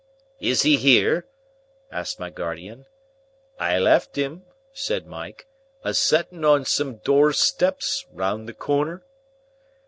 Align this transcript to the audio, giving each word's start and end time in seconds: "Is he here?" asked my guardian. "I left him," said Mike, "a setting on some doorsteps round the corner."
"Is 0.39 0.63
he 0.63 0.77
here?" 0.77 1.27
asked 1.91 2.19
my 2.19 2.31
guardian. 2.31 2.87
"I 3.59 3.77
left 3.77 4.15
him," 4.15 4.45
said 4.73 5.05
Mike, 5.05 5.45
"a 5.83 5.93
setting 5.93 6.43
on 6.43 6.65
some 6.65 6.95
doorsteps 6.95 8.07
round 8.11 8.49
the 8.49 8.53
corner." 8.55 9.03